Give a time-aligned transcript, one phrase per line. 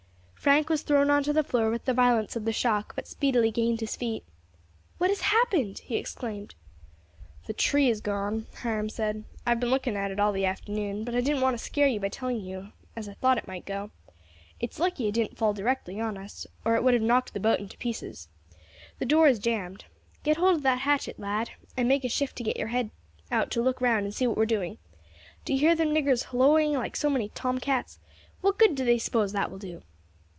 [0.41, 3.51] Frank was thrown on to the floor with the violence of the shock, but speedily
[3.51, 4.23] gained his feet.
[4.97, 6.55] "What has happened?" he exclaimed.
[7.45, 11.03] "The tree has gone," Hiram said; "I have been looking at it all the afternoon,
[11.03, 13.67] but I didn't want to scare you by telling you as I thought it might
[13.67, 13.91] go.
[14.59, 17.59] It's lucky it didn't fall directly on us, or it would have knocked the boat
[17.59, 18.27] into pieces.
[18.97, 19.85] The door is jammed.
[20.23, 22.89] Get hold of that hatchet, lad, and make a shift to get your head
[23.31, 24.79] out to look round and see what we are doing.
[25.45, 27.99] Do you hear them niggers holloaing like so many tom cats?
[28.41, 29.83] What good do they suppose that will do?"